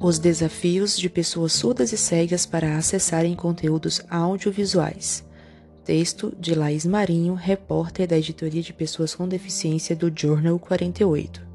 Os 0.00 0.20
desafios 0.20 0.96
de 0.96 1.08
pessoas 1.08 1.52
surdas 1.52 1.92
e 1.92 1.98
cegas 1.98 2.46
para 2.46 2.78
acessarem 2.78 3.34
conteúdos 3.34 4.00
audiovisuais. 4.08 5.24
Texto 5.84 6.32
de 6.38 6.54
Laís 6.54 6.86
Marinho, 6.86 7.34
repórter 7.34 8.06
da 8.06 8.16
editoria 8.16 8.62
de 8.62 8.72
pessoas 8.72 9.12
com 9.12 9.26
deficiência 9.26 9.96
do 9.96 10.12
Journal 10.14 10.56
48. 10.56 11.48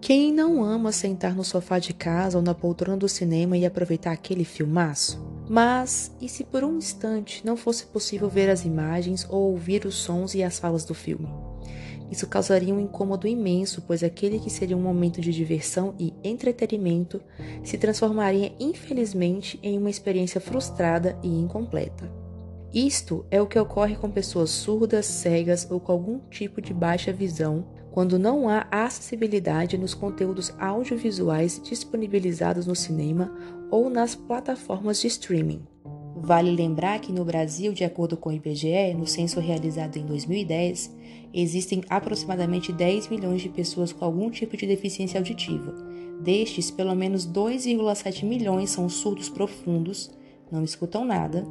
Quem 0.00 0.32
não 0.32 0.64
ama 0.64 0.90
sentar 0.90 1.36
no 1.36 1.44
sofá 1.44 1.78
de 1.78 1.94
casa 1.94 2.38
ou 2.38 2.42
na 2.42 2.54
poltrona 2.54 2.96
do 2.96 3.08
cinema 3.08 3.56
e 3.56 3.64
aproveitar 3.64 4.10
aquele 4.10 4.44
filmaço? 4.44 5.24
Mas 5.48 6.10
e 6.20 6.28
se 6.28 6.42
por 6.42 6.64
um 6.64 6.78
instante 6.78 7.46
não 7.46 7.56
fosse 7.56 7.86
possível 7.86 8.28
ver 8.28 8.50
as 8.50 8.64
imagens 8.64 9.24
ou 9.30 9.52
ouvir 9.52 9.84
os 9.86 9.94
sons 9.94 10.34
e 10.34 10.42
as 10.42 10.58
falas 10.58 10.84
do 10.84 10.94
filme? 10.94 11.28
Isso 12.10 12.26
causaria 12.26 12.74
um 12.74 12.80
incômodo 12.80 13.26
imenso, 13.26 13.82
pois 13.82 14.02
aquele 14.02 14.38
que 14.38 14.50
seria 14.50 14.76
um 14.76 14.82
momento 14.82 15.20
de 15.20 15.32
diversão 15.32 15.94
e 15.98 16.14
entretenimento 16.22 17.20
se 17.64 17.76
transformaria, 17.76 18.52
infelizmente, 18.60 19.58
em 19.62 19.76
uma 19.76 19.90
experiência 19.90 20.40
frustrada 20.40 21.18
e 21.22 21.28
incompleta. 21.28 22.10
Isto 22.72 23.24
é 23.30 23.40
o 23.40 23.46
que 23.46 23.58
ocorre 23.58 23.96
com 23.96 24.10
pessoas 24.10 24.50
surdas, 24.50 25.06
cegas 25.06 25.66
ou 25.70 25.80
com 25.80 25.92
algum 25.92 26.18
tipo 26.28 26.60
de 26.60 26.74
baixa 26.74 27.12
visão 27.12 27.66
quando 27.90 28.18
não 28.18 28.46
há 28.46 28.66
acessibilidade 28.70 29.78
nos 29.78 29.94
conteúdos 29.94 30.52
audiovisuais 30.58 31.58
disponibilizados 31.64 32.66
no 32.66 32.76
cinema 32.76 33.32
ou 33.70 33.88
nas 33.88 34.14
plataformas 34.14 35.00
de 35.00 35.06
streaming. 35.06 35.66
Vale 36.18 36.50
lembrar 36.50 36.98
que 36.98 37.12
no 37.12 37.26
Brasil, 37.26 37.74
de 37.74 37.84
acordo 37.84 38.16
com 38.16 38.30
o 38.30 38.32
IBGE, 38.32 38.94
no 38.96 39.06
censo 39.06 39.38
realizado 39.38 39.98
em 39.98 40.06
2010, 40.06 40.90
existem 41.32 41.82
aproximadamente 41.90 42.72
10 42.72 43.08
milhões 43.08 43.42
de 43.42 43.50
pessoas 43.50 43.92
com 43.92 44.02
algum 44.02 44.30
tipo 44.30 44.56
de 44.56 44.66
deficiência 44.66 45.20
auditiva. 45.20 45.74
Destes, 46.22 46.70
pelo 46.70 46.94
menos 46.94 47.26
2,7 47.26 48.24
milhões 48.24 48.70
são 48.70 48.88
surdos 48.88 49.28
profundos, 49.28 50.10
não 50.50 50.64
escutam 50.64 51.04
nada, 51.04 51.46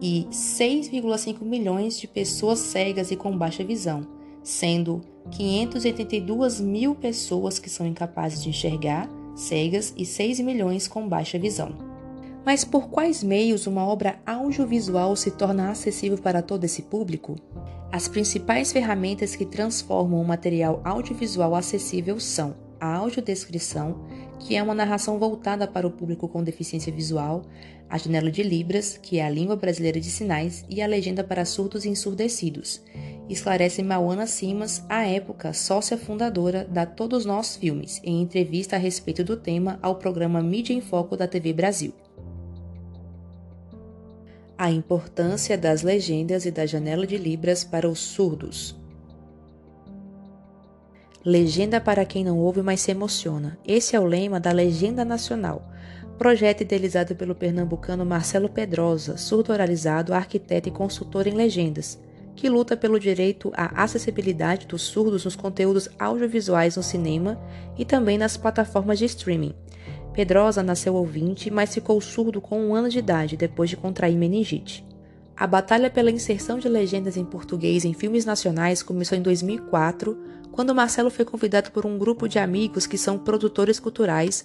e 0.00 0.26
6,5 0.32 1.40
milhões 1.44 2.00
de 2.00 2.08
pessoas 2.08 2.58
cegas 2.58 3.12
e 3.12 3.16
com 3.16 3.38
baixa 3.38 3.62
visão, 3.62 4.04
sendo 4.42 5.00
582 5.30 6.60
mil 6.60 6.96
pessoas 6.96 7.60
que 7.60 7.70
são 7.70 7.86
incapazes 7.86 8.42
de 8.42 8.48
enxergar, 8.48 9.08
cegas 9.36 9.94
e 9.96 10.04
6 10.04 10.40
milhões 10.40 10.88
com 10.88 11.08
baixa 11.08 11.38
visão. 11.38 11.91
Mas 12.44 12.64
por 12.64 12.88
quais 12.88 13.22
meios 13.22 13.66
uma 13.66 13.86
obra 13.86 14.18
audiovisual 14.26 15.14
se 15.14 15.30
torna 15.30 15.70
acessível 15.70 16.18
para 16.18 16.42
todo 16.42 16.64
esse 16.64 16.82
público? 16.82 17.36
As 17.90 18.08
principais 18.08 18.72
ferramentas 18.72 19.36
que 19.36 19.46
transformam 19.46 20.20
o 20.20 20.24
material 20.24 20.80
audiovisual 20.84 21.54
acessível 21.54 22.18
são 22.18 22.56
a 22.80 22.96
audiodescrição, 22.96 24.04
que 24.40 24.56
é 24.56 24.62
uma 24.62 24.74
narração 24.74 25.18
voltada 25.18 25.68
para 25.68 25.86
o 25.86 25.90
público 25.90 26.26
com 26.26 26.42
deficiência 26.42 26.92
visual, 26.92 27.42
a 27.88 27.96
janela 27.96 28.30
de 28.30 28.42
Libras, 28.42 28.98
que 29.00 29.18
é 29.18 29.24
a 29.24 29.30
língua 29.30 29.54
brasileira 29.54 30.00
de 30.00 30.10
sinais, 30.10 30.64
e 30.68 30.82
a 30.82 30.86
legenda 30.86 31.22
para 31.22 31.44
surdos 31.44 31.84
e 31.84 31.90
ensurdecidos, 31.90 32.82
esclarece 33.28 33.82
Mauana 33.82 34.26
Simas, 34.26 34.84
à 34.88 35.06
época 35.06 35.52
sócia 35.52 35.96
fundadora 35.96 36.64
da 36.64 36.84
Todos 36.84 37.24
Nós 37.24 37.54
Filmes, 37.54 38.00
em 38.02 38.20
entrevista 38.20 38.74
a 38.74 38.78
respeito 38.78 39.22
do 39.22 39.36
tema 39.36 39.78
ao 39.80 39.96
programa 39.96 40.42
Mídia 40.42 40.72
em 40.72 40.80
Foco 40.80 41.16
da 41.16 41.28
TV 41.28 41.52
Brasil. 41.52 41.92
A 44.62 44.70
importância 44.70 45.58
das 45.58 45.82
legendas 45.82 46.46
e 46.46 46.50
da 46.52 46.64
janela 46.64 47.04
de 47.04 47.18
Libras 47.18 47.64
para 47.64 47.88
os 47.88 47.98
surdos. 47.98 48.76
Legenda 51.24 51.80
para 51.80 52.04
quem 52.04 52.22
não 52.22 52.38
ouve, 52.38 52.62
mas 52.62 52.80
se 52.80 52.92
emociona. 52.92 53.58
Esse 53.66 53.96
é 53.96 53.98
o 53.98 54.04
lema 54.04 54.38
da 54.38 54.52
Legenda 54.52 55.04
Nacional, 55.04 55.68
projeto 56.16 56.60
idealizado 56.60 57.16
pelo 57.16 57.34
pernambucano 57.34 58.06
Marcelo 58.06 58.48
Pedrosa, 58.48 59.16
surdo 59.16 59.52
oralizado, 59.52 60.14
arquiteto 60.14 60.68
e 60.68 60.72
consultor 60.72 61.26
em 61.26 61.34
legendas 61.34 61.98
que 62.34 62.48
luta 62.48 62.76
pelo 62.76 62.98
direito 62.98 63.52
à 63.54 63.82
acessibilidade 63.82 64.66
dos 64.66 64.82
surdos 64.82 65.24
nos 65.24 65.36
conteúdos 65.36 65.88
audiovisuais 65.98 66.76
no 66.76 66.82
cinema 66.82 67.38
e 67.76 67.84
também 67.84 68.16
nas 68.16 68.36
plataformas 68.36 68.98
de 68.98 69.04
streaming. 69.06 69.54
Pedrosa 70.12 70.62
nasceu 70.62 70.94
ouvinte, 70.94 71.50
mas 71.50 71.72
ficou 71.72 72.00
surdo 72.00 72.40
com 72.40 72.60
um 72.60 72.74
ano 72.74 72.88
de 72.88 72.98
idade 72.98 73.36
depois 73.36 73.70
de 73.70 73.76
contrair 73.76 74.16
meningite. 74.16 74.84
A 75.34 75.46
batalha 75.46 75.90
pela 75.90 76.10
inserção 76.10 76.58
de 76.58 76.68
legendas 76.68 77.16
em 77.16 77.24
português 77.24 77.84
em 77.84 77.94
filmes 77.94 78.24
nacionais 78.24 78.82
começou 78.82 79.16
em 79.16 79.22
2004, 79.22 80.16
quando 80.52 80.74
Marcelo 80.74 81.10
foi 81.10 81.24
convidado 81.24 81.70
por 81.70 81.86
um 81.86 81.98
grupo 81.98 82.28
de 82.28 82.38
amigos 82.38 82.86
que 82.86 82.98
são 82.98 83.18
produtores 83.18 83.80
culturais 83.80 84.44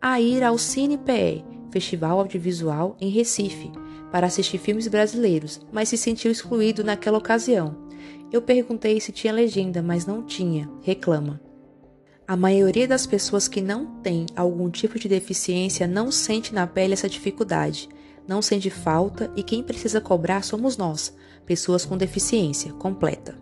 a 0.00 0.20
ir 0.20 0.44
ao 0.44 0.58
CinePE, 0.58 1.44
Festival 1.70 2.20
Audiovisual, 2.20 2.94
em 3.00 3.08
Recife, 3.08 3.72
para 4.12 4.26
assistir 4.26 4.58
filmes 4.58 4.86
brasileiros, 4.86 5.60
mas 5.72 5.88
se 5.88 5.96
sentiu 5.96 6.30
excluído 6.30 6.84
naquela 6.84 7.18
ocasião. 7.18 7.74
Eu 8.30 8.42
perguntei 8.42 9.00
se 9.00 9.12
tinha 9.12 9.32
legenda, 9.32 9.82
mas 9.82 10.04
não 10.04 10.22
tinha, 10.22 10.68
reclama. 10.82 11.40
A 12.28 12.36
maioria 12.36 12.88
das 12.88 13.06
pessoas 13.06 13.46
que 13.46 13.60
não 13.60 13.86
têm 14.02 14.26
algum 14.34 14.68
tipo 14.68 14.98
de 14.98 15.08
deficiência 15.08 15.86
não 15.86 16.10
sente 16.10 16.52
na 16.52 16.66
pele 16.66 16.92
essa 16.92 17.08
dificuldade, 17.08 17.88
não 18.26 18.42
sente 18.42 18.68
falta 18.68 19.30
e 19.36 19.44
quem 19.44 19.62
precisa 19.62 20.00
cobrar 20.00 20.42
somos 20.42 20.76
nós, 20.76 21.14
pessoas 21.46 21.84
com 21.84 21.96
deficiência 21.96 22.72
completa. 22.72 23.38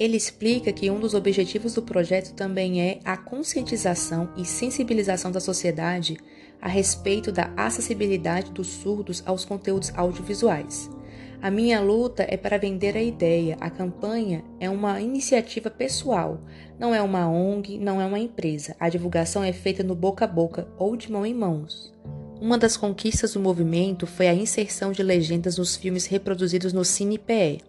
Ele 0.00 0.16
explica 0.16 0.72
que 0.72 0.90
um 0.90 0.98
dos 0.98 1.14
objetivos 1.14 1.74
do 1.74 1.82
projeto 1.82 2.34
também 2.34 2.82
é 2.82 2.98
a 3.04 3.16
conscientização 3.16 4.30
e 4.36 4.44
sensibilização 4.44 5.30
da 5.30 5.38
sociedade 5.38 6.16
a 6.60 6.68
respeito 6.68 7.30
da 7.30 7.52
acessibilidade 7.56 8.50
dos 8.50 8.66
surdos 8.66 9.22
aos 9.24 9.44
conteúdos 9.44 9.92
audiovisuais. 9.94 10.90
A 11.42 11.50
minha 11.50 11.80
luta 11.80 12.26
é 12.28 12.36
para 12.36 12.58
vender 12.58 12.96
a 12.96 13.02
ideia. 13.02 13.56
A 13.60 13.68
campanha 13.68 14.42
é 14.58 14.70
uma 14.70 15.00
iniciativa 15.00 15.70
pessoal, 15.70 16.40
não 16.78 16.94
é 16.94 17.02
uma 17.02 17.28
ONG, 17.28 17.78
não 17.78 18.00
é 18.00 18.06
uma 18.06 18.18
empresa. 18.18 18.74
A 18.80 18.88
divulgação 18.88 19.44
é 19.44 19.52
feita 19.52 19.82
no 19.82 19.94
boca 19.94 20.24
a 20.24 20.28
boca 20.28 20.66
ou 20.78 20.96
de 20.96 21.12
mão 21.12 21.26
em 21.26 21.34
mãos. 21.34 21.94
Uma 22.40 22.58
das 22.58 22.76
conquistas 22.76 23.34
do 23.34 23.40
movimento 23.40 24.06
foi 24.06 24.28
a 24.28 24.34
inserção 24.34 24.92
de 24.92 25.02
legendas 25.02 25.58
nos 25.58 25.76
filmes 25.76 26.06
reproduzidos 26.06 26.72
no 26.72 26.84
CinePE, 26.84 27.60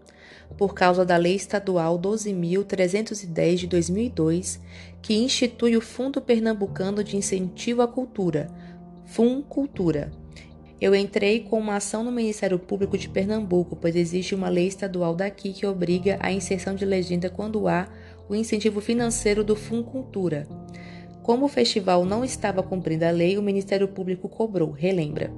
por 0.58 0.74
causa 0.74 1.06
da 1.06 1.18
Lei 1.18 1.36
Estadual 1.36 2.00
12.310 2.00 3.56
de 3.56 3.68
2002, 3.68 4.60
que 5.02 5.14
institui 5.14 5.76
o 5.76 5.82
Fundo 5.82 6.22
Pernambucano 6.22 7.04
de 7.04 7.18
Incentivo 7.18 7.82
à 7.82 7.88
Cultura, 7.88 8.48
FUN 9.06 9.42
Cultura. 9.42 10.12
Eu 10.80 10.94
entrei 10.94 11.40
com 11.40 11.60
uma 11.60 11.78
ação 11.78 12.04
no 12.04 12.12
Ministério 12.12 12.60
Público 12.60 12.98
de 12.98 13.10
Pernambuco, 13.10 13.76
pois 13.76 13.96
existe 13.96 14.36
uma 14.36 14.48
lei 14.48 14.68
estadual 14.68 15.16
daqui 15.16 15.52
que 15.52 15.66
obriga 15.66 16.18
a 16.20 16.32
inserção 16.32 16.76
de 16.76 16.86
legenda 16.86 17.32
quando 17.32 17.68
há 17.68 17.88
o 18.30 18.36
incentivo 18.36 18.80
financeiro 18.80 19.44
do 19.44 19.56
FUN 19.56 19.82
Cultura. 19.82 20.48
Como 21.24 21.46
o 21.46 21.50
festival 21.50 22.06
não 22.06 22.24
estava 22.24 22.62
cumprindo 22.62 23.06
a 23.06 23.10
lei, 23.10 23.40
o 23.40 23.42
Ministério 23.42 23.88
Público 23.88 24.30
cobrou, 24.30 24.70
relembra. 24.70 25.32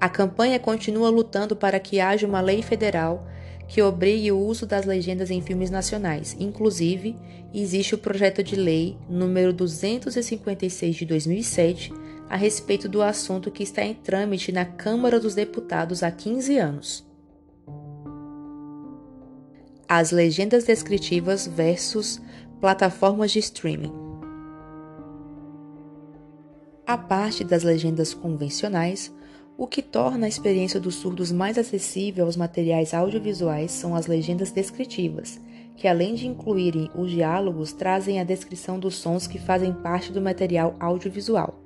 A 0.00 0.08
campanha 0.08 0.58
continua 0.60 1.10
lutando 1.10 1.56
para 1.56 1.80
que 1.80 1.98
haja 1.98 2.26
uma 2.26 2.40
lei 2.40 2.62
federal 2.62 3.26
que 3.66 3.82
obrigue 3.82 4.30
o 4.30 4.38
uso 4.38 4.66
das 4.66 4.86
legendas 4.86 5.32
em 5.32 5.40
filmes 5.40 5.68
nacionais. 5.68 6.36
Inclusive, 6.38 7.16
existe 7.52 7.96
o 7.96 7.98
projeto 7.98 8.40
de 8.40 8.54
lei 8.54 8.96
número 9.08 9.52
256 9.52 10.94
de 10.94 11.04
2007 11.04 11.92
a 12.28 12.36
respeito 12.36 12.88
do 12.88 13.02
assunto 13.02 13.50
que 13.50 13.62
está 13.62 13.82
em 13.82 13.94
trâmite 13.94 14.50
na 14.50 14.64
Câmara 14.64 15.20
dos 15.20 15.34
Deputados 15.34 16.02
há 16.02 16.10
15 16.10 16.58
anos. 16.58 17.06
As 19.88 20.10
legendas 20.10 20.64
descritivas 20.64 21.46
versus 21.46 22.20
plataformas 22.60 23.30
de 23.30 23.38
streaming. 23.38 23.92
A 26.84 26.98
parte 26.98 27.44
das 27.44 27.62
legendas 27.62 28.12
convencionais, 28.12 29.12
o 29.56 29.66
que 29.66 29.80
torna 29.80 30.26
a 30.26 30.28
experiência 30.28 30.80
dos 30.80 30.96
surdos 30.96 31.30
mais 31.30 31.56
acessível 31.56 32.26
aos 32.26 32.36
materiais 32.36 32.92
audiovisuais 32.92 33.70
são 33.70 33.94
as 33.94 34.06
legendas 34.06 34.50
descritivas, 34.50 35.40
que 35.76 35.86
além 35.86 36.14
de 36.14 36.26
incluírem 36.26 36.90
os 36.94 37.10
diálogos, 37.10 37.72
trazem 37.72 38.20
a 38.20 38.24
descrição 38.24 38.78
dos 38.78 38.96
sons 38.96 39.26
que 39.26 39.38
fazem 39.38 39.72
parte 39.72 40.12
do 40.12 40.20
material 40.20 40.74
audiovisual. 40.80 41.65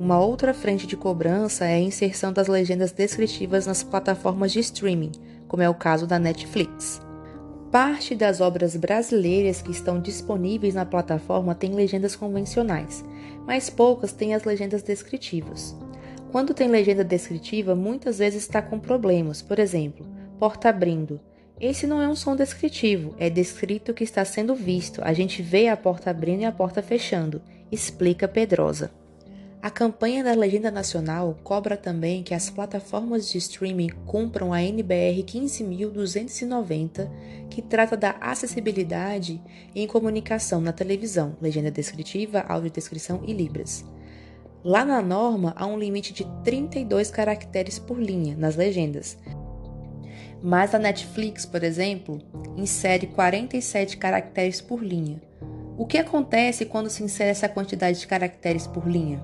Uma 0.00 0.18
outra 0.18 0.54
frente 0.54 0.86
de 0.86 0.96
cobrança 0.96 1.66
é 1.66 1.74
a 1.74 1.78
inserção 1.78 2.32
das 2.32 2.48
legendas 2.48 2.90
descritivas 2.90 3.66
nas 3.66 3.82
plataformas 3.82 4.50
de 4.50 4.58
streaming, 4.58 5.12
como 5.46 5.62
é 5.62 5.68
o 5.68 5.74
caso 5.74 6.06
da 6.06 6.18
Netflix. 6.18 7.02
Parte 7.70 8.14
das 8.14 8.40
obras 8.40 8.74
brasileiras 8.76 9.60
que 9.60 9.70
estão 9.70 10.00
disponíveis 10.00 10.74
na 10.74 10.86
plataforma 10.86 11.54
tem 11.54 11.74
legendas 11.74 12.16
convencionais, 12.16 13.04
mas 13.46 13.68
poucas 13.68 14.10
têm 14.10 14.34
as 14.34 14.44
legendas 14.44 14.82
descritivas. 14.82 15.76
Quando 16.32 16.54
tem 16.54 16.66
legenda 16.66 17.04
descritiva, 17.04 17.74
muitas 17.74 18.20
vezes 18.20 18.44
está 18.44 18.62
com 18.62 18.80
problemas, 18.80 19.42
por 19.42 19.58
exemplo, 19.58 20.06
porta 20.38 20.70
abrindo. 20.70 21.20
Esse 21.60 21.86
não 21.86 22.00
é 22.00 22.08
um 22.08 22.16
som 22.16 22.34
descritivo, 22.34 23.14
é 23.18 23.28
descrito 23.28 23.92
que 23.92 24.04
está 24.04 24.24
sendo 24.24 24.54
visto. 24.54 25.02
A 25.04 25.12
gente 25.12 25.42
vê 25.42 25.68
a 25.68 25.76
porta 25.76 26.08
abrindo 26.08 26.40
e 26.40 26.46
a 26.46 26.52
porta 26.52 26.80
fechando, 26.80 27.42
explica 27.70 28.26
Pedrosa. 28.26 28.98
A 29.62 29.68
campanha 29.68 30.24
da 30.24 30.32
Legenda 30.32 30.70
Nacional 30.70 31.38
cobra 31.44 31.76
também 31.76 32.22
que 32.22 32.32
as 32.32 32.48
plataformas 32.48 33.28
de 33.28 33.36
streaming 33.36 33.90
cumpram 34.06 34.54
a 34.54 34.62
NBR 34.62 35.22
15290, 35.22 37.10
que 37.50 37.60
trata 37.60 37.94
da 37.94 38.12
acessibilidade 38.22 39.38
em 39.74 39.86
comunicação 39.86 40.62
na 40.62 40.72
televisão, 40.72 41.36
legenda 41.42 41.70
descritiva, 41.70 42.40
audiodescrição 42.48 43.22
e 43.26 43.34
libras. 43.34 43.84
Lá 44.64 44.82
na 44.82 45.02
norma 45.02 45.52
há 45.54 45.66
um 45.66 45.78
limite 45.78 46.14
de 46.14 46.24
32 46.42 47.10
caracteres 47.10 47.78
por 47.78 48.00
linha 48.00 48.34
nas 48.38 48.56
legendas. 48.56 49.18
Mas 50.42 50.74
a 50.74 50.78
Netflix, 50.78 51.44
por 51.44 51.62
exemplo, 51.62 52.18
insere 52.56 53.08
47 53.08 53.98
caracteres 53.98 54.62
por 54.62 54.82
linha. 54.82 55.20
O 55.76 55.84
que 55.84 55.98
acontece 55.98 56.64
quando 56.64 56.88
se 56.88 57.02
insere 57.02 57.28
essa 57.28 57.48
quantidade 57.48 58.00
de 58.00 58.06
caracteres 58.06 58.66
por 58.66 58.88
linha? 58.88 59.22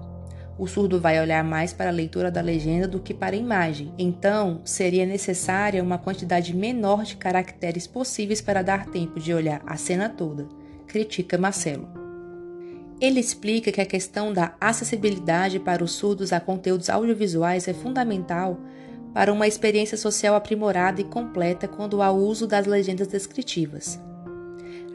O 0.58 0.66
surdo 0.66 1.00
vai 1.00 1.20
olhar 1.20 1.44
mais 1.44 1.72
para 1.72 1.90
a 1.90 1.92
leitura 1.92 2.30
da 2.30 2.40
legenda 2.40 2.88
do 2.88 3.00
que 3.00 3.12
para 3.12 3.36
a 3.36 3.38
imagem. 3.38 3.92
Então, 3.98 4.60
seria 4.64 5.04
necessária 5.04 5.82
uma 5.82 5.98
quantidade 5.98 6.54
menor 6.54 7.04
de 7.04 7.16
caracteres 7.16 7.86
possíveis 7.86 8.40
para 8.40 8.62
dar 8.62 8.86
tempo 8.86 9.20
de 9.20 9.34
olhar 9.34 9.62
a 9.66 9.76
cena 9.76 10.08
toda, 10.08 10.48
critica 10.86 11.36
Marcelo. 11.36 11.88
Ele 12.98 13.20
explica 13.20 13.70
que 13.70 13.80
a 13.80 13.86
questão 13.86 14.32
da 14.32 14.54
acessibilidade 14.58 15.60
para 15.60 15.84
os 15.84 15.92
surdos 15.92 16.32
a 16.32 16.40
conteúdos 16.40 16.88
audiovisuais 16.88 17.68
é 17.68 17.74
fundamental 17.74 18.58
para 19.12 19.32
uma 19.32 19.46
experiência 19.46 19.98
social 19.98 20.34
aprimorada 20.34 21.00
e 21.00 21.04
completa 21.04 21.68
quando 21.68 22.00
há 22.00 22.10
uso 22.10 22.46
das 22.46 22.66
legendas 22.66 23.08
descritivas. 23.08 24.00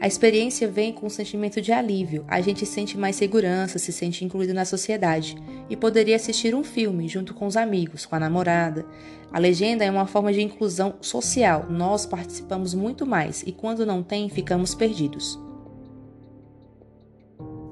A 0.02 0.08
experiência 0.08 0.66
vem 0.66 0.92
com 0.92 1.06
um 1.06 1.08
sentimento 1.08 1.60
de 1.60 1.70
alívio, 1.70 2.24
a 2.26 2.40
gente 2.40 2.66
sente 2.66 2.98
mais 2.98 3.14
segurança, 3.14 3.78
se 3.78 3.92
sente 3.92 4.24
incluído 4.24 4.52
na 4.52 4.64
sociedade 4.64 5.36
e 5.70 5.76
poderia 5.76 6.16
assistir 6.16 6.56
um 6.56 6.64
filme 6.64 7.06
junto 7.06 7.32
com 7.32 7.46
os 7.46 7.56
amigos, 7.56 8.04
com 8.04 8.16
a 8.16 8.18
namorada. 8.18 8.84
A 9.32 9.38
legenda 9.38 9.84
é 9.84 9.90
uma 9.92 10.08
forma 10.08 10.32
de 10.32 10.42
inclusão 10.42 10.96
social, 11.00 11.66
nós 11.70 12.04
participamos 12.04 12.74
muito 12.74 13.06
mais 13.06 13.44
e 13.46 13.52
quando 13.52 13.86
não 13.86 14.02
tem, 14.02 14.28
ficamos 14.28 14.74
perdidos. 14.74 15.38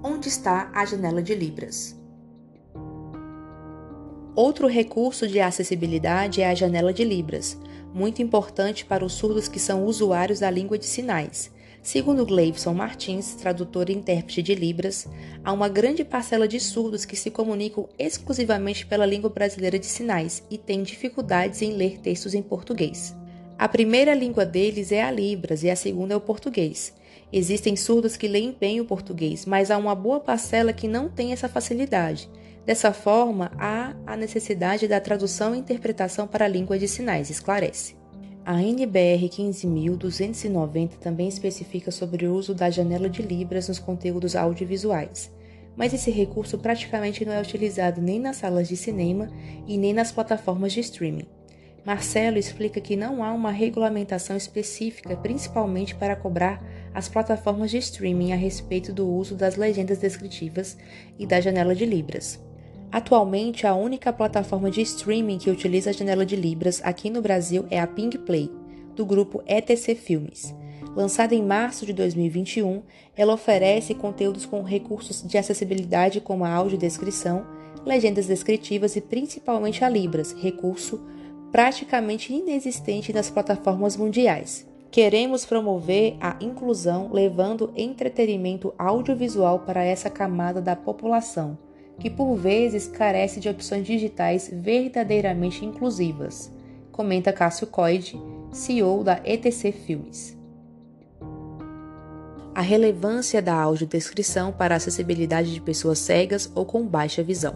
Onde 0.00 0.28
está 0.28 0.70
a 0.72 0.84
janela 0.84 1.20
de 1.20 1.34
Libras? 1.34 1.98
Outro 4.36 4.68
recurso 4.68 5.26
de 5.26 5.40
acessibilidade 5.40 6.42
é 6.42 6.48
a 6.48 6.54
janela 6.54 6.92
de 6.92 7.02
Libras, 7.02 7.58
muito 7.92 8.22
importante 8.22 8.84
para 8.84 9.04
os 9.04 9.14
surdos 9.14 9.48
que 9.48 9.58
são 9.58 9.84
usuários 9.84 10.38
da 10.38 10.48
língua 10.48 10.78
de 10.78 10.86
sinais. 10.86 11.50
Segundo 11.82 12.26
Gleivson 12.26 12.74
Martins, 12.74 13.34
tradutor 13.34 13.88
e 13.88 13.94
intérprete 13.94 14.42
de 14.42 14.54
Libras, 14.54 15.08
há 15.42 15.50
uma 15.50 15.66
grande 15.66 16.04
parcela 16.04 16.46
de 16.46 16.60
surdos 16.60 17.06
que 17.06 17.16
se 17.16 17.30
comunicam 17.30 17.88
exclusivamente 17.98 18.84
pela 18.84 19.06
língua 19.06 19.30
brasileira 19.30 19.78
de 19.78 19.86
sinais 19.86 20.42
e 20.50 20.58
têm 20.58 20.82
dificuldades 20.82 21.62
em 21.62 21.72
ler 21.72 21.98
textos 21.98 22.34
em 22.34 22.42
português. 22.42 23.16
A 23.58 23.66
primeira 23.66 24.14
língua 24.14 24.44
deles 24.44 24.92
é 24.92 25.02
a 25.02 25.10
Libras 25.10 25.62
e 25.62 25.70
a 25.70 25.76
segunda 25.76 26.12
é 26.12 26.16
o 26.16 26.20
português. 26.20 26.94
Existem 27.32 27.74
surdos 27.76 28.16
que 28.16 28.28
leem 28.28 28.54
bem 28.58 28.80
o 28.80 28.84
português, 28.84 29.46
mas 29.46 29.70
há 29.70 29.78
uma 29.78 29.94
boa 29.94 30.20
parcela 30.20 30.74
que 30.74 30.86
não 30.86 31.08
tem 31.08 31.32
essa 31.32 31.48
facilidade. 31.48 32.28
Dessa 32.66 32.92
forma, 32.92 33.50
há 33.58 33.94
a 34.06 34.16
necessidade 34.16 34.86
da 34.86 35.00
tradução 35.00 35.54
e 35.54 35.58
interpretação 35.58 36.26
para 36.26 36.44
a 36.44 36.48
língua 36.48 36.78
de 36.78 36.86
sinais, 36.86 37.30
esclarece. 37.30 37.99
A 38.44 38.62
NBR 38.62 39.28
15290 39.28 40.96
também 40.96 41.28
especifica 41.28 41.90
sobre 41.90 42.26
o 42.26 42.34
uso 42.34 42.54
da 42.54 42.70
janela 42.70 43.08
de 43.08 43.20
libras 43.22 43.68
nos 43.68 43.78
conteúdos 43.78 44.34
audiovisuais, 44.34 45.30
mas 45.76 45.92
esse 45.92 46.10
recurso 46.10 46.58
praticamente 46.58 47.24
não 47.24 47.34
é 47.34 47.40
utilizado 47.40 48.00
nem 48.00 48.18
nas 48.18 48.36
salas 48.36 48.66
de 48.66 48.76
cinema 48.76 49.30
e 49.66 49.76
nem 49.76 49.92
nas 49.92 50.10
plataformas 50.10 50.72
de 50.72 50.80
streaming. 50.80 51.26
Marcelo 51.84 52.38
explica 52.38 52.80
que 52.80 52.96
não 52.96 53.22
há 53.22 53.32
uma 53.32 53.50
regulamentação 53.50 54.36
específica, 54.36 55.16
principalmente 55.16 55.94
para 55.94 56.16
cobrar 56.16 56.62
as 56.94 57.08
plataformas 57.08 57.70
de 57.70 57.78
streaming 57.78 58.32
a 58.32 58.36
respeito 58.36 58.92
do 58.92 59.08
uso 59.08 59.34
das 59.34 59.56
legendas 59.56 59.98
descritivas 59.98 60.76
e 61.18 61.26
da 61.26 61.40
janela 61.40 61.74
de 61.74 61.84
libras. 61.84 62.38
Atualmente, 62.92 63.68
a 63.68 63.74
única 63.74 64.12
plataforma 64.12 64.68
de 64.68 64.80
streaming 64.82 65.38
que 65.38 65.50
utiliza 65.50 65.90
a 65.90 65.92
janela 65.92 66.26
de 66.26 66.34
Libras 66.34 66.80
aqui 66.82 67.08
no 67.08 67.22
Brasil 67.22 67.64
é 67.70 67.78
a 67.78 67.86
Ping 67.86 68.10
Play, 68.18 68.50
do 68.96 69.06
grupo 69.06 69.42
ETC 69.46 69.94
Filmes. 69.94 70.52
Lançada 70.96 71.32
em 71.32 71.42
março 71.42 71.86
de 71.86 71.92
2021, 71.92 72.82
ela 73.16 73.34
oferece 73.34 73.94
conteúdos 73.94 74.44
com 74.44 74.62
recursos 74.62 75.22
de 75.22 75.38
acessibilidade 75.38 76.20
como 76.20 76.44
a 76.44 76.52
audiodescrição, 76.52 77.46
legendas 77.86 78.26
descritivas 78.26 78.96
e 78.96 79.00
principalmente 79.00 79.84
a 79.84 79.88
Libras, 79.88 80.32
recurso 80.32 81.00
praticamente 81.52 82.32
inexistente 82.32 83.12
nas 83.12 83.30
plataformas 83.30 83.96
mundiais. 83.96 84.66
Queremos 84.90 85.46
promover 85.46 86.16
a 86.20 86.36
inclusão 86.40 87.08
levando 87.12 87.72
entretenimento 87.76 88.74
audiovisual 88.76 89.60
para 89.60 89.84
essa 89.84 90.10
camada 90.10 90.60
da 90.60 90.74
população 90.74 91.56
que 92.00 92.08
por 92.08 92.34
vezes 92.34 92.88
carece 92.88 93.38
de 93.38 93.48
opções 93.48 93.86
digitais 93.86 94.50
verdadeiramente 94.52 95.64
inclusivas, 95.64 96.50
comenta 96.90 97.32
Cássio 97.32 97.66
Coide, 97.66 98.20
CEO 98.50 99.04
da 99.04 99.20
ETC 99.22 99.70
Filmes. 99.70 100.36
A 102.54 102.62
relevância 102.62 103.40
da 103.40 103.54
audiodescrição 103.54 104.50
para 104.50 104.74
a 104.74 104.78
acessibilidade 104.78 105.52
de 105.52 105.60
pessoas 105.60 105.98
cegas 105.98 106.50
ou 106.54 106.64
com 106.64 106.84
baixa 106.86 107.22
visão. 107.22 107.54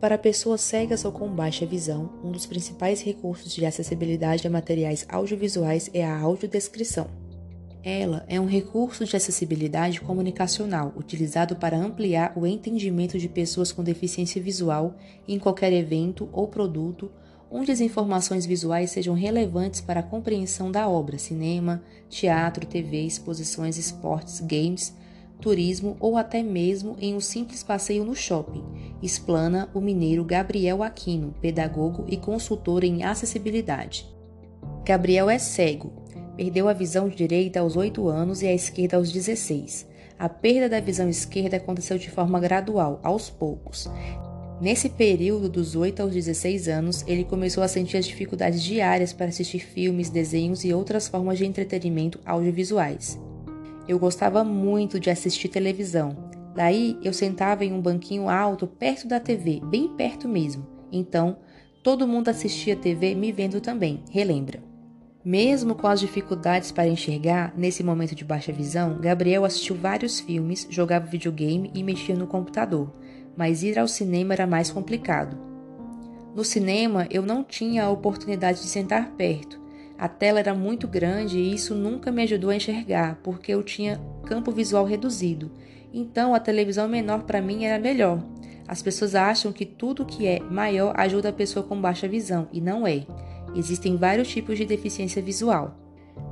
Para 0.00 0.18
pessoas 0.18 0.60
cegas 0.60 1.04
ou 1.04 1.12
com 1.12 1.28
baixa 1.28 1.64
visão, 1.64 2.10
um 2.22 2.30
dos 2.30 2.44
principais 2.44 3.00
recursos 3.00 3.54
de 3.54 3.64
acessibilidade 3.64 4.46
a 4.46 4.50
materiais 4.50 5.06
audiovisuais 5.08 5.88
é 5.94 6.04
a 6.04 6.20
audiodescrição. 6.20 7.23
Ela 7.86 8.24
é 8.28 8.40
um 8.40 8.46
recurso 8.46 9.04
de 9.04 9.14
acessibilidade 9.14 10.00
comunicacional 10.00 10.94
utilizado 10.96 11.56
para 11.56 11.76
ampliar 11.76 12.32
o 12.34 12.46
entendimento 12.46 13.18
de 13.18 13.28
pessoas 13.28 13.70
com 13.70 13.84
deficiência 13.84 14.40
visual 14.40 14.96
em 15.28 15.38
qualquer 15.38 15.70
evento 15.70 16.26
ou 16.32 16.48
produto 16.48 17.10
onde 17.50 17.70
as 17.70 17.82
informações 17.82 18.46
visuais 18.46 18.90
sejam 18.90 19.14
relevantes 19.14 19.82
para 19.82 20.00
a 20.00 20.02
compreensão 20.02 20.72
da 20.72 20.88
obra, 20.88 21.18
cinema, 21.18 21.82
teatro, 22.08 22.66
TV, 22.66 23.02
exposições, 23.02 23.76
esportes, 23.76 24.40
games, 24.40 24.96
turismo 25.38 25.94
ou 26.00 26.16
até 26.16 26.42
mesmo 26.42 26.96
em 26.98 27.14
um 27.14 27.20
simples 27.20 27.62
passeio 27.62 28.02
no 28.02 28.14
shopping, 28.14 28.64
explana 29.02 29.68
o 29.74 29.80
mineiro 29.80 30.24
Gabriel 30.24 30.82
Aquino, 30.82 31.34
pedagogo 31.38 32.06
e 32.08 32.16
consultor 32.16 32.82
em 32.82 33.04
acessibilidade. 33.04 34.06
Gabriel 34.86 35.28
é 35.28 35.38
cego, 35.38 36.03
Perdeu 36.36 36.68
a 36.68 36.72
visão 36.72 37.08
direita 37.08 37.60
aos 37.60 37.76
8 37.76 38.08
anos 38.08 38.42
e 38.42 38.46
a 38.46 38.54
esquerda 38.54 38.96
aos 38.96 39.12
16. 39.12 39.86
A 40.18 40.28
perda 40.28 40.68
da 40.68 40.80
visão 40.80 41.08
esquerda 41.08 41.56
aconteceu 41.56 41.96
de 41.96 42.10
forma 42.10 42.40
gradual, 42.40 43.00
aos 43.02 43.30
poucos. 43.30 43.88
Nesse 44.60 44.88
período 44.88 45.48
dos 45.48 45.76
8 45.76 46.02
aos 46.02 46.12
16 46.12 46.68
anos, 46.68 47.04
ele 47.06 47.24
começou 47.24 47.62
a 47.62 47.68
sentir 47.68 47.96
as 47.96 48.06
dificuldades 48.06 48.62
diárias 48.62 49.12
para 49.12 49.26
assistir 49.26 49.60
filmes, 49.60 50.10
desenhos 50.10 50.64
e 50.64 50.72
outras 50.72 51.06
formas 51.06 51.38
de 51.38 51.46
entretenimento 51.46 52.20
audiovisuais. 52.24 53.18
Eu 53.86 53.98
gostava 53.98 54.42
muito 54.42 54.98
de 54.98 55.10
assistir 55.10 55.48
televisão. 55.48 56.16
Daí 56.54 56.96
eu 57.02 57.12
sentava 57.12 57.64
em 57.64 57.72
um 57.72 57.80
banquinho 57.80 58.28
alto 58.28 58.66
perto 58.66 59.06
da 59.06 59.20
TV, 59.20 59.60
bem 59.64 59.88
perto 59.88 60.28
mesmo. 60.28 60.66
Então, 60.90 61.36
todo 61.82 62.08
mundo 62.08 62.28
assistia 62.28 62.76
TV 62.76 63.14
me 63.14 63.30
vendo 63.30 63.60
também, 63.60 64.02
relembra. 64.10 64.73
Mesmo 65.24 65.74
com 65.74 65.86
as 65.86 66.00
dificuldades 66.00 66.70
para 66.70 66.86
enxergar, 66.86 67.54
nesse 67.56 67.82
momento 67.82 68.14
de 68.14 68.22
baixa 68.22 68.52
visão, 68.52 68.98
Gabriel 69.00 69.46
assistiu 69.46 69.74
vários 69.74 70.20
filmes, 70.20 70.66
jogava 70.68 71.06
videogame 71.06 71.70
e 71.74 71.82
mexia 71.82 72.14
no 72.14 72.26
computador, 72.26 72.92
mas 73.34 73.62
ir 73.62 73.78
ao 73.78 73.88
cinema 73.88 74.34
era 74.34 74.46
mais 74.46 74.70
complicado. 74.70 75.34
No 76.36 76.44
cinema, 76.44 77.06
eu 77.10 77.22
não 77.22 77.42
tinha 77.42 77.84
a 77.84 77.90
oportunidade 77.90 78.60
de 78.60 78.66
sentar 78.66 79.12
perto. 79.12 79.58
A 79.96 80.08
tela 80.08 80.40
era 80.40 80.52
muito 80.52 80.86
grande 80.86 81.38
e 81.38 81.54
isso 81.54 81.74
nunca 81.74 82.12
me 82.12 82.22
ajudou 82.24 82.50
a 82.50 82.56
enxergar, 82.56 83.18
porque 83.22 83.54
eu 83.54 83.62
tinha 83.62 83.98
campo 84.26 84.52
visual 84.52 84.84
reduzido. 84.84 85.50
Então, 85.90 86.34
a 86.34 86.40
televisão 86.40 86.86
menor 86.86 87.22
para 87.22 87.40
mim 87.40 87.64
era 87.64 87.80
melhor. 87.80 88.22
As 88.68 88.82
pessoas 88.82 89.14
acham 89.14 89.52
que 89.52 89.64
tudo 89.64 90.04
que 90.04 90.26
é 90.26 90.40
maior 90.40 90.92
ajuda 90.98 91.30
a 91.30 91.32
pessoa 91.32 91.64
com 91.64 91.80
baixa 91.80 92.08
visão, 92.08 92.46
e 92.52 92.60
não 92.60 92.86
é. 92.86 93.06
Existem 93.54 93.96
vários 93.96 94.28
tipos 94.28 94.58
de 94.58 94.64
deficiência 94.64 95.22
visual. 95.22 95.76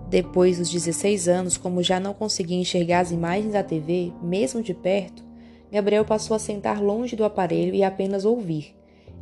Depois 0.09 0.59
dos 0.59 0.71
16 0.71 1.29
anos, 1.29 1.57
como 1.57 1.83
já 1.83 1.99
não 1.99 2.12
conseguia 2.12 2.59
enxergar 2.59 3.00
as 3.00 3.11
imagens 3.11 3.52
da 3.52 3.62
TV, 3.62 4.12
mesmo 4.23 4.62
de 4.62 4.75
perto, 4.75 5.23
Gabriel 5.71 6.05
passou 6.05 6.35
a 6.35 6.38
sentar 6.38 6.83
longe 6.83 7.17
do 7.17 7.25
aparelho 7.25 7.75
e 7.75 7.83
apenas 7.83 8.25
ouvir. 8.25 8.75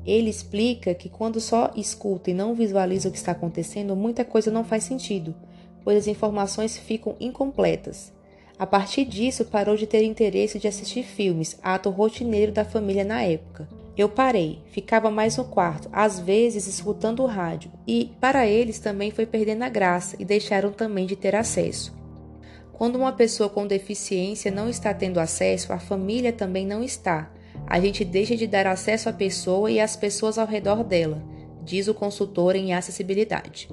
Ele 0.04 0.30
explica 0.30 0.95
que 0.95 1.09
quando 1.09 1.40
só 1.40 1.71
escuta 1.76 2.30
e 2.30 2.35
não 2.35 2.54
visualiza 2.54 3.09
o 3.09 3.12
que 3.12 3.19
está 3.19 3.33
acontecendo, 3.33 3.95
muita 3.95 4.25
coisa 4.25 4.50
não 4.50 4.64
faz 4.64 4.85
sentido, 4.85 5.35
pois 5.85 5.97
as 5.97 6.07
informações 6.07 6.76
ficam 6.76 7.14
incompletas. 7.21 8.12
A 8.59 8.66
partir 8.66 9.04
disso, 9.04 9.45
parou 9.45 9.76
de 9.76 9.87
ter 9.87 10.02
interesse 10.02 10.59
de 10.59 10.66
assistir 10.66 11.04
filmes, 11.04 11.59
ato 11.62 11.88
rotineiro 11.88 12.50
da 12.50 12.64
família 12.64 13.04
na 13.04 13.23
época. 13.23 13.69
Eu 13.97 14.09
parei, 14.09 14.62
ficava 14.70 15.11
mais 15.11 15.37
no 15.37 15.44
quarto, 15.44 15.88
às 15.92 16.18
vezes 16.18 16.66
escutando 16.66 17.23
o 17.23 17.26
rádio, 17.26 17.70
e 17.87 18.12
para 18.20 18.47
eles 18.47 18.78
também 18.78 19.11
foi 19.11 19.26
perdendo 19.26 19.62
a 19.62 19.68
graça 19.68 20.16
e 20.18 20.25
deixaram 20.25 20.73
também 20.73 21.06
de 21.06 21.16
ter 21.16 21.35
acesso. 21.35 21.99
Quando 22.73 22.97
uma 22.97 23.12
pessoa 23.12 23.50
com 23.50 23.66
deficiência 23.66 24.50
não 24.50 24.68
está 24.68 24.94
tendo 24.94 25.20
acesso, 25.20 25.73
a 25.73 25.78
família 25.78 26.32
também 26.32 26.66
não 26.66 26.82
está. 26.82 27.30
A 27.66 27.78
gente 27.78 28.04
deixa 28.04 28.35
de 28.35 28.47
dar 28.47 28.66
acesso 28.66 29.09
à 29.09 29.12
pessoa 29.12 29.70
e 29.70 29.78
às 29.78 29.97
pessoas 29.97 30.38
ao 30.38 30.47
redor 30.47 30.82
dela, 30.82 31.23
diz 31.62 31.88
o 31.88 31.94
consultor 31.94 32.56
em 32.56 32.73
acessibilidade. 32.73 33.68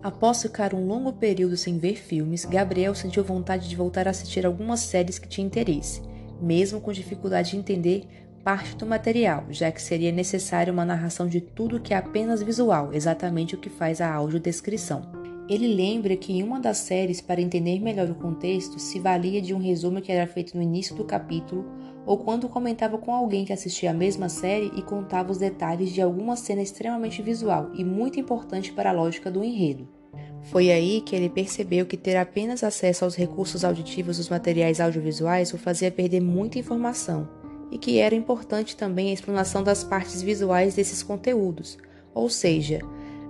Após 0.00 0.42
ficar 0.42 0.74
um 0.74 0.86
longo 0.86 1.12
período 1.14 1.56
sem 1.56 1.78
ver 1.78 1.96
filmes, 1.96 2.44
Gabriel 2.44 2.94
sentiu 2.94 3.24
vontade 3.24 3.68
de 3.68 3.74
voltar 3.74 4.06
a 4.06 4.10
assistir 4.10 4.46
algumas 4.46 4.78
séries 4.78 5.18
que 5.18 5.28
tinha 5.28 5.44
interesse, 5.44 6.00
mesmo 6.40 6.80
com 6.80 6.92
dificuldade 6.92 7.50
de 7.50 7.56
entender 7.56 8.04
parte 8.46 8.76
do 8.76 8.86
material, 8.86 9.42
já 9.50 9.72
que 9.72 9.82
seria 9.82 10.12
necessário 10.12 10.72
uma 10.72 10.84
narração 10.84 11.26
de 11.26 11.40
tudo 11.40 11.80
que 11.80 11.92
é 11.92 11.96
apenas 11.96 12.40
visual, 12.40 12.92
exatamente 12.92 13.56
o 13.56 13.58
que 13.58 13.68
faz 13.68 14.00
a 14.00 14.14
audiodescrição. 14.14 15.02
Ele 15.48 15.66
lembra 15.66 16.16
que 16.16 16.32
em 16.32 16.44
uma 16.44 16.60
das 16.60 16.78
séries, 16.78 17.20
para 17.20 17.40
entender 17.40 17.80
melhor 17.80 18.08
o 18.08 18.14
contexto, 18.14 18.78
se 18.78 19.00
valia 19.00 19.42
de 19.42 19.52
um 19.52 19.58
resumo 19.58 20.00
que 20.00 20.12
era 20.12 20.28
feito 20.28 20.56
no 20.56 20.62
início 20.62 20.94
do 20.94 21.02
capítulo 21.02 21.64
ou 22.06 22.18
quando 22.18 22.48
comentava 22.48 22.96
com 22.98 23.12
alguém 23.12 23.44
que 23.44 23.52
assistia 23.52 23.90
a 23.90 23.94
mesma 23.94 24.28
série 24.28 24.70
e 24.76 24.82
contava 24.82 25.32
os 25.32 25.38
detalhes 25.38 25.92
de 25.92 26.00
alguma 26.00 26.36
cena 26.36 26.62
extremamente 26.62 27.20
visual 27.22 27.72
e 27.74 27.84
muito 27.84 28.20
importante 28.20 28.72
para 28.72 28.90
a 28.90 28.92
lógica 28.92 29.28
do 29.28 29.42
enredo. 29.42 29.88
Foi 30.42 30.70
aí 30.70 31.00
que 31.00 31.16
ele 31.16 31.28
percebeu 31.28 31.84
que 31.84 31.96
ter 31.96 32.16
apenas 32.16 32.62
acesso 32.62 33.04
aos 33.04 33.16
recursos 33.16 33.64
auditivos 33.64 34.18
dos 34.18 34.28
materiais 34.28 34.80
audiovisuais 34.80 35.52
o 35.52 35.58
fazia 35.58 35.90
perder 35.90 36.20
muita 36.20 36.60
informação 36.60 37.44
e 37.70 37.78
que 37.78 37.98
era 37.98 38.14
importante 38.14 38.76
também 38.76 39.10
a 39.10 39.12
explanação 39.12 39.62
das 39.62 39.82
partes 39.82 40.22
visuais 40.22 40.74
desses 40.74 41.02
conteúdos, 41.02 41.78
ou 42.14 42.28
seja, 42.30 42.80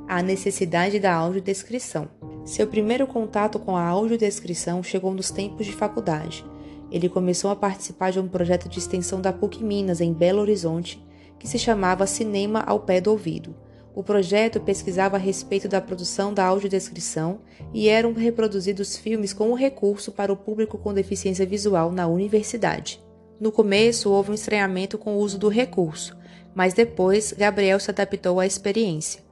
a 0.09 0.23
necessidade 0.23 1.01
da 1.01 1.15
audiodescrição. 1.15 2.09
Seu 2.45 2.67
primeiro 2.67 3.07
contato 3.07 3.59
com 3.59 3.77
a 3.77 3.85
audiodescrição 3.85 4.83
chegou 4.83 5.13
nos 5.13 5.31
tempos 5.31 5.67
de 5.67 5.73
faculdade. 5.73 6.45
Ele 6.91 7.09
começou 7.09 7.51
a 7.51 7.57
participar 7.57 8.13
de 8.13 8.21
um 8.21 8.29
projeto 8.29 8.69
de 8.69 8.79
extensão 8.79 9.21
da 9.21 9.33
PUC 9.33 9.65
Minas, 9.65 10.01
em 10.01 10.13
Belo 10.13 10.41
Horizonte, 10.41 11.05
que 11.39 11.49
se 11.49 11.59
chamava 11.59 12.07
Cinema 12.07 12.61
ao 12.61 12.81
Pé 12.81 13.01
do 13.01 13.11
Ouvido. 13.11 13.55
O 13.95 14.03
projeto 14.03 14.61
pesquisava 14.61 15.17
a 15.17 15.19
respeito 15.19 15.69
da 15.69 15.81
produção 15.81 16.33
da 16.33 16.45
audiodescrição 16.45 17.41
e 17.73 17.89
eram 17.89 18.13
reproduzidos 18.13 18.97
filmes 18.97 19.33
como 19.33 19.55
recurso 19.55 20.13
para 20.13 20.33
o 20.33 20.37
público 20.37 20.79
com 20.79 20.93
deficiência 20.93 21.47
visual 21.47 21.91
na 21.91 22.07
universidade. 22.07 23.06
No 23.39 23.53
começo, 23.53 24.11
houve 24.11 24.31
um 24.31 24.35
estranhamento 24.35 24.97
com 24.97 25.15
o 25.15 25.19
uso 25.19 25.39
do 25.39 25.49
recurso, 25.49 26.17
mas 26.55 26.73
depois 26.73 27.35
Gabriel 27.35 27.79
se 27.79 27.91
adaptou 27.91 28.41
à 28.41 28.47
experiência. 28.47 29.23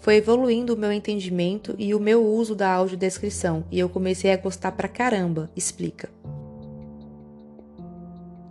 Foi 0.00 0.16
evoluindo 0.16 0.74
o 0.74 0.76
meu 0.76 0.90
entendimento 0.90 1.72
e 1.78 1.94
o 1.94 2.00
meu 2.00 2.26
uso 2.26 2.56
da 2.56 2.68
audiodescrição, 2.72 3.64
e 3.70 3.78
eu 3.78 3.88
comecei 3.88 4.32
a 4.32 4.36
gostar 4.36 4.72
pra 4.72 4.88
caramba, 4.88 5.48
explica. 5.54 6.10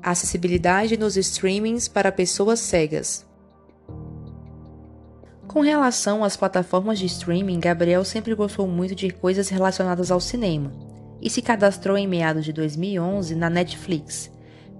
Acessibilidade 0.01 0.97
nos 0.97 1.17
streamings 1.17 1.89
para 1.89 2.11
pessoas 2.11 2.61
cegas. 2.61 3.25
Com 5.49 5.59
relação 5.59 6.23
às 6.23 6.37
plataformas 6.37 6.97
de 6.97 7.07
streaming, 7.07 7.59
Gabriel 7.59 8.05
sempre 8.05 8.33
gostou 8.33 8.67
muito 8.67 8.95
de 8.95 9.09
coisas 9.11 9.49
relacionadas 9.49 10.11
ao 10.11 10.21
cinema 10.21 10.71
e 11.21 11.29
se 11.29 11.41
cadastrou 11.41 11.97
em 11.97 12.07
meados 12.07 12.45
de 12.45 12.53
2011 12.53 13.35
na 13.35 13.49
Netflix 13.49 14.31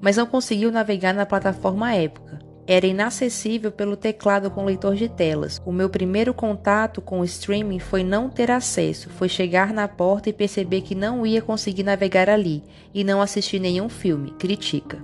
mas 0.03 0.17
não 0.17 0.25
conseguiu 0.25 0.69
navegar 0.69 1.13
na 1.13 1.25
plataforma 1.25 1.95
época. 1.95 2.37
Era 2.67 2.85
inacessível 2.85 3.71
pelo 3.71 3.95
teclado 3.95 4.51
com 4.51 4.65
leitor 4.65 4.95
de 4.95 5.07
telas. 5.07 5.61
O 5.65 5.71
meu 5.71 5.89
primeiro 5.89 6.33
contato 6.33 7.01
com 7.01 7.21
o 7.21 7.23
streaming 7.23 7.79
foi 7.79 8.03
não 8.03 8.29
ter 8.29 8.51
acesso, 8.51 9.09
foi 9.09 9.29
chegar 9.29 9.71
na 9.71 9.87
porta 9.87 10.29
e 10.29 10.33
perceber 10.33 10.81
que 10.81 10.93
não 10.93 11.25
ia 11.25 11.41
conseguir 11.41 11.83
navegar 11.83 12.29
ali 12.29 12.61
e 12.93 13.01
não 13.01 13.21
assistir 13.21 13.59
nenhum 13.59 13.87
filme, 13.87 14.31
critica. 14.31 15.01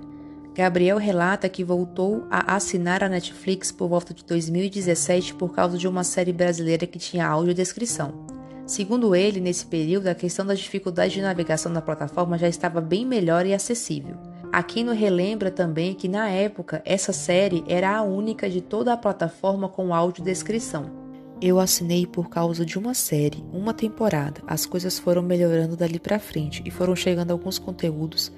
Gabriel 0.54 0.98
relata 0.98 1.48
que 1.48 1.64
voltou 1.64 2.28
a 2.30 2.56
assinar 2.56 3.02
a 3.02 3.08
Netflix 3.08 3.72
por 3.72 3.88
volta 3.88 4.14
de 4.14 4.26
2017 4.26 5.34
por 5.36 5.54
causa 5.54 5.78
de 5.78 5.88
uma 5.88 6.04
série 6.04 6.34
brasileira 6.34 6.86
que 6.86 7.00
tinha 7.00 7.26
audiodescrição. 7.26 8.26
Segundo 8.66 9.16
ele, 9.16 9.40
nesse 9.40 9.66
período, 9.66 10.08
a 10.08 10.16
questão 10.16 10.46
da 10.46 10.54
dificuldade 10.54 11.14
de 11.14 11.22
navegação 11.22 11.72
na 11.72 11.82
plataforma 11.82 12.38
já 12.38 12.50
estava 12.50 12.82
bem 12.82 13.06
melhor 13.06 13.46
e 13.46 13.54
acessível. 13.54 14.29
Aquino 14.52 14.94
relembra 14.94 15.52
também 15.52 15.94
que 15.94 16.08
na 16.08 16.28
época 16.28 16.82
essa 16.84 17.14
série 17.14 17.64
era 17.68 17.96
a 17.96 18.02
única 18.02 18.50
de 18.50 18.62
toda 18.62 18.92
a 18.92 18.98
plataforma 18.98 19.70
com 19.70 19.94
audiodescrição. 19.94 20.98
Eu 21.40 21.60
assinei 21.60 22.06
por 22.06 22.30
causa 22.30 22.66
de 22.66 22.78
uma 22.78 22.96
série, 22.96 23.46
uma 23.54 23.74
temporada. 23.74 24.42
As 24.48 24.66
coisas 24.66 24.98
foram 24.98 25.22
melhorando 25.22 25.78
dali 25.78 26.00
para 26.00 26.20
frente 26.20 26.64
e 26.66 26.72
foram 26.72 26.96
chegando 26.96 27.32
alguns 27.32 27.60
conteúdos, 27.60 28.32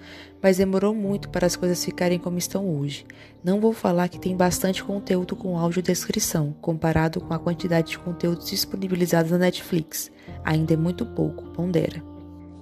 mas 0.43 0.57
demorou 0.57 0.93
muito 0.93 1.29
para 1.29 1.47
as 1.47 1.55
coisas 1.55 1.83
ficarem 1.83 2.19
como 2.19 2.37
estão 2.37 2.69
hoje. 2.77 3.05
Não 3.41 3.61
vou 3.61 3.71
falar 3.71 4.09
que 4.09 4.19
tem 4.19 4.35
bastante 4.35 4.83
conteúdo 4.83 5.35
com 5.35 5.57
audiodescrição, 5.57 6.53
comparado 6.61 7.21
com 7.21 7.33
a 7.33 7.39
quantidade 7.39 7.91
de 7.91 7.99
conteúdos 7.99 8.49
disponibilizados 8.49 9.31
na 9.31 9.37
Netflix. 9.37 10.11
Ainda 10.43 10.73
é 10.73 10.77
muito 10.77 11.05
pouco, 11.05 11.45
pondera. 11.51 12.03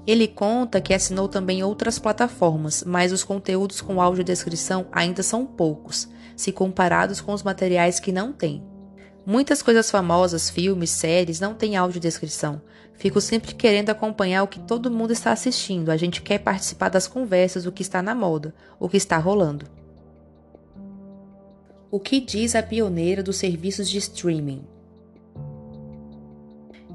Ele 0.09 0.27
conta 0.27 0.81
que 0.81 0.91
assinou 0.91 1.27
também 1.27 1.63
outras 1.63 1.99
plataformas, 1.99 2.83
mas 2.83 3.11
os 3.11 3.23
conteúdos 3.23 3.79
com 3.79 4.01
audiodescrição 4.01 4.87
ainda 4.91 5.21
são 5.21 5.45
poucos, 5.45 6.09
se 6.35 6.51
comparados 6.51 7.21
com 7.21 7.31
os 7.31 7.43
materiais 7.43 7.99
que 7.99 8.11
não 8.11 8.33
têm. 8.33 8.63
Muitas 9.23 9.61
coisas 9.61 9.91
famosas, 9.91 10.49
filmes, 10.49 10.89
séries, 10.89 11.39
não 11.39 11.53
têm 11.53 11.77
audiodescrição. 11.77 12.59
Fico 12.95 13.21
sempre 13.21 13.53
querendo 13.53 13.91
acompanhar 13.91 14.41
o 14.41 14.47
que 14.47 14.59
todo 14.59 14.89
mundo 14.89 15.13
está 15.13 15.31
assistindo. 15.31 15.91
A 15.91 15.95
gente 15.95 16.23
quer 16.23 16.39
participar 16.39 16.89
das 16.89 17.07
conversas, 17.07 17.67
o 17.67 17.71
que 17.71 17.83
está 17.83 18.01
na 18.01 18.15
moda, 18.15 18.55
o 18.79 18.89
que 18.89 18.97
está 18.97 19.15
rolando. 19.19 19.67
O 21.91 21.99
que 21.99 22.19
diz 22.19 22.55
a 22.55 22.63
pioneira 22.63 23.21
dos 23.21 23.37
serviços 23.37 23.87
de 23.87 23.99
streaming? 23.99 24.63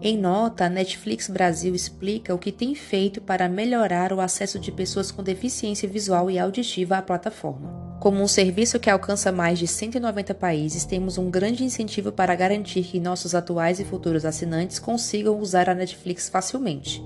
Em 0.02 0.18
nota, 0.18 0.64
a 0.64 0.68
Netflix 0.68 1.28
Brasil 1.28 1.74
explica 1.74 2.34
o 2.34 2.38
que 2.38 2.50
tem 2.50 2.74
feito 2.74 3.20
para 3.20 3.48
melhorar 3.48 4.12
o 4.12 4.20
acesso 4.20 4.58
de 4.58 4.72
pessoas 4.72 5.10
com 5.10 5.22
deficiência 5.22 5.88
visual 5.88 6.30
e 6.30 6.38
auditiva 6.38 6.98
à 6.98 7.02
plataforma. 7.02 7.96
Como 8.00 8.20
um 8.20 8.26
serviço 8.26 8.80
que 8.80 8.90
alcança 8.90 9.30
mais 9.30 9.58
de 9.58 9.68
190 9.68 10.34
países, 10.34 10.84
temos 10.84 11.16
um 11.16 11.30
grande 11.30 11.64
incentivo 11.64 12.10
para 12.10 12.34
garantir 12.34 12.82
que 12.82 12.98
nossos 12.98 13.34
atuais 13.34 13.78
e 13.78 13.84
futuros 13.84 14.24
assinantes 14.24 14.78
consigam 14.78 15.38
usar 15.38 15.70
a 15.70 15.74
Netflix 15.74 16.28
facilmente. 16.28 17.02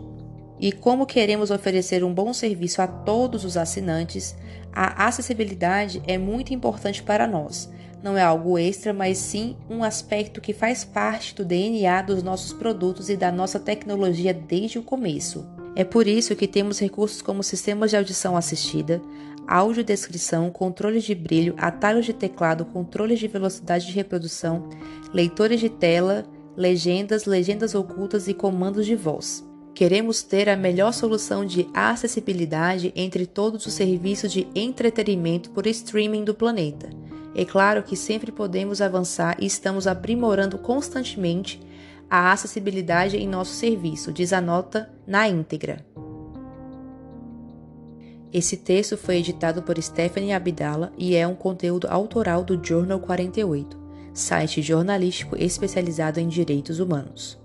E 0.59 0.73
como 0.73 1.07
queremos 1.07 1.51
oferecer 1.51 2.03
um 2.03 2.13
bom 2.13 2.33
serviço 2.33 2.83
a 2.83 2.87
todos 2.87 3.45
os 3.45 3.57
assinantes, 3.57 4.35
a 4.73 5.07
acessibilidade 5.07 6.03
é 6.07 6.17
muito 6.17 6.55
importante 6.55 7.03
para 7.03 7.27
nós 7.27 7.71
não 8.03 8.17
é 8.17 8.23
algo 8.23 8.59
extra, 8.59 8.93
mas 8.93 9.19
sim 9.19 9.57
um 9.69 9.83
aspecto 9.83 10.41
que 10.41 10.53
faz 10.53 10.85
parte 10.85 11.35
do 11.35 11.45
DNA 11.45 12.03
dos 12.03 12.23
nossos 12.23 12.53
produtos 12.53 13.11
e 13.11 13.17
da 13.17 13.33
nossa 13.33 13.59
tecnologia 13.59 14.33
desde 14.33 14.79
o 14.79 14.83
começo. 14.83 15.47
É 15.75 15.85
por 15.85 16.07
isso 16.07 16.37
que 16.37 16.47
temos 16.47 16.81
recursos 16.81 17.23
como 17.23 17.43
sistemas 17.43 17.91
de 17.91 17.97
audição 17.97 18.37
assistida, 18.37 19.01
audiodescrição, 19.47 20.51
controles 20.51 21.05
de 21.05 21.15
brilho, 21.15 21.55
atalhos 21.57 22.05
de 22.05 22.13
teclado, 22.13 22.65
controles 22.65 23.19
de 23.19 23.29
velocidade 23.29 23.87
de 23.87 23.93
reprodução, 23.93 24.69
leitores 25.13 25.61
de 25.61 25.69
tela, 25.69 26.25
legendas, 26.57 27.25
legendas 27.25 27.75
ocultas 27.75 28.29
e 28.29 28.35
comandos 28.35 28.85
de 28.87 28.95
voz. 28.95 29.49
Queremos 29.75 30.25
ter 30.25 30.49
a 30.49 30.57
melhor 30.57 30.93
solução 30.93 31.45
de 31.45 31.69
acessibilidade 31.73 32.93
entre 32.97 33.25
todos 33.27 33.65
os 33.65 33.73
serviços 33.73 34.33
de 34.33 34.49
entretenimento 34.55 35.51
por 35.51 35.67
streaming 35.69 36.25
do 36.25 36.35
planeta. 36.35 36.89
É 37.35 37.45
claro 37.45 37.83
que 37.83 37.97
sempre 37.97 38.33
podemos 38.33 38.81
avançar 38.81 39.37
e 39.41 39.47
estamos 39.47 39.87
aprimorando 39.87 40.59
constantemente 40.59 41.61
a 42.11 42.33
acessibilidade 42.33 43.17
em 43.17 43.29
nosso 43.29 43.53
serviço, 43.53 44.13
diz 44.13 44.33
a 44.33 44.41
nota 44.41 44.91
na 45.07 45.29
íntegra. 45.29 45.85
Esse 48.33 48.57
texto 48.57 48.97
foi 48.97 49.17
editado 49.17 49.63
por 49.63 49.81
Stephanie 49.81 50.33
Abdala 50.33 50.93
e 50.99 51.17
é 51.17 51.27
um 51.27 51.35
conteúdo 51.35 51.87
autoral 51.89 52.45
do 52.45 52.63
Journal 52.63 53.01
48, 53.01 53.79
site 54.13 54.61
jornalístico 54.61 55.37
especializado 55.37 56.21
em 56.21 56.29
direitos 56.29 56.79
humanos. 56.79 57.39